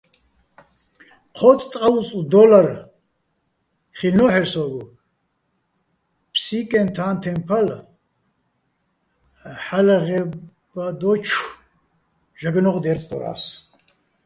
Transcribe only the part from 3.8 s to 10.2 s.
ხილ'ნო́ჰ̦ერ სო́გო, "ფსიკეჼ-თანთეჼ ფალ" ჰ̦ალო̆